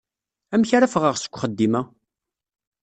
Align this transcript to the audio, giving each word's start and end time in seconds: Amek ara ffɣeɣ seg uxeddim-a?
Amek 0.53 0.69
ara 0.77 0.91
ffɣeɣ 0.91 1.15
seg 1.17 1.33
uxeddim-a? 1.35 1.81